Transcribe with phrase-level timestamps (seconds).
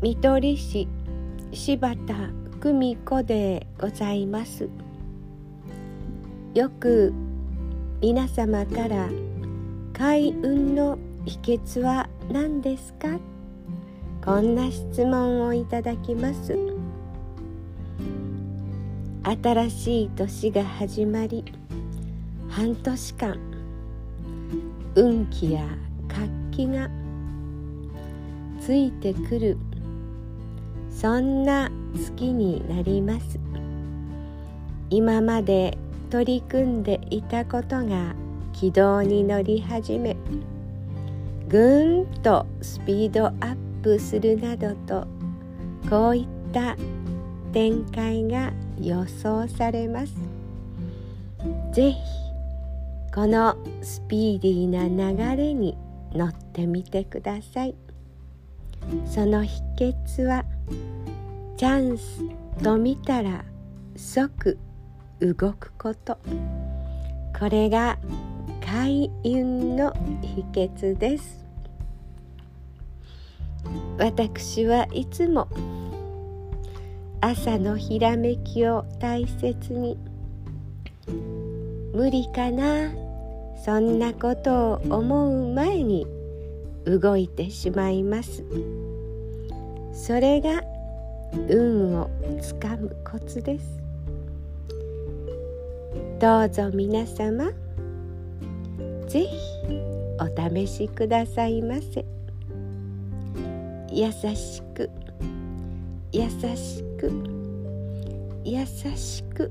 [0.00, 0.86] 見取り師
[1.52, 2.14] 柴田
[2.60, 4.68] 久美子でございます。
[6.54, 7.12] よく
[8.00, 9.08] 皆様から
[9.92, 13.18] 開運の秘訣は何ですか？
[14.24, 16.56] こんな質問をいただきます。
[19.24, 21.44] 新しい年が始まり
[22.48, 23.36] 半年間
[24.94, 25.66] 運気や
[26.06, 26.88] 活気が
[28.60, 29.58] ついてくる
[31.00, 33.38] そんな月になります。
[34.90, 35.78] 今まで
[36.10, 38.16] 取り組んでいたことが
[38.52, 40.16] 軌道に乗り始め
[41.46, 45.06] ぐんとスピードアップするなどと
[45.88, 46.76] こういった
[47.52, 50.12] 展開が予想されます。
[51.72, 51.98] ぜひ
[53.14, 55.78] このスピーディーな流れに
[56.12, 57.76] 乗ってみてください。
[59.06, 60.44] その秘訣は
[61.56, 62.22] チャンス
[62.62, 63.44] と見たら
[63.96, 64.58] 即
[65.20, 66.18] 動くこと。
[67.38, 67.98] これが
[68.64, 71.44] 開運の秘訣です。
[73.98, 75.48] 私はいつも
[77.20, 79.98] 朝のひらめきを大切に。
[81.92, 82.92] 無理かな。
[83.64, 86.06] そんなことを思う前に
[86.86, 88.44] 動いてしまいます。
[89.98, 90.62] それが
[91.48, 92.08] 運を
[92.40, 93.82] つかむコツです。
[96.20, 97.50] どうぞ皆様
[99.08, 99.36] ぜひ
[100.20, 102.06] お試しくださいませ。
[103.90, 104.88] 優しく
[106.12, 107.12] 優しく
[108.44, 109.50] 優しく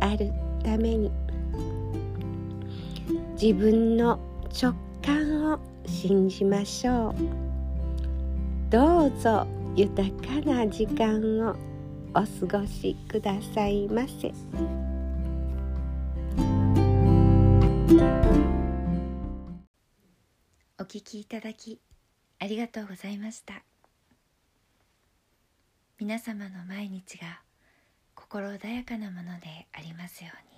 [0.00, 0.32] ある
[0.64, 1.12] ために
[3.40, 4.18] 自分の
[4.60, 4.72] 直
[5.04, 7.47] 感を信じましょう。
[8.70, 9.46] どうぞ
[9.76, 11.56] 豊かな時間を
[12.10, 14.30] お過ごしくださいませ。
[20.78, 21.80] お聞きいただき
[22.38, 23.62] ありがとうございました
[25.98, 27.40] 皆様の毎日が
[28.14, 30.57] 心穏やかなものでありますように